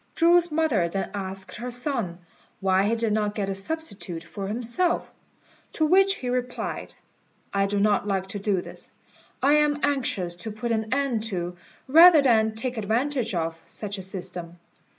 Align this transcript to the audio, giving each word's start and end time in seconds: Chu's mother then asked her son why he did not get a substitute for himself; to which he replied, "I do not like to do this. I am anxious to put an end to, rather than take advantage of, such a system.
Chu's 0.15 0.51
mother 0.51 0.89
then 0.89 1.11
asked 1.13 1.57
her 1.57 1.69
son 1.69 2.17
why 2.59 2.85
he 2.87 2.95
did 2.95 3.13
not 3.13 3.35
get 3.35 3.49
a 3.49 3.53
substitute 3.53 4.23
for 4.23 4.47
himself; 4.47 5.11
to 5.73 5.85
which 5.85 6.15
he 6.15 6.27
replied, 6.27 6.95
"I 7.53 7.67
do 7.67 7.79
not 7.79 8.07
like 8.07 8.25
to 8.29 8.39
do 8.39 8.63
this. 8.63 8.89
I 9.43 9.53
am 9.57 9.79
anxious 9.83 10.35
to 10.37 10.49
put 10.51 10.71
an 10.71 10.91
end 10.91 11.21
to, 11.27 11.55
rather 11.87 12.23
than 12.23 12.55
take 12.55 12.77
advantage 12.79 13.35
of, 13.35 13.61
such 13.67 13.99
a 13.99 14.01
system. 14.01 14.57